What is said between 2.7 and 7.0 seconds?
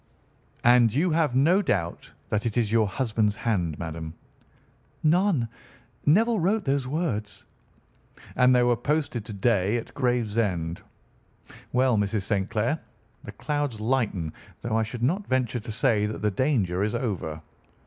your husband's hand, madam?" "None. Neville wrote those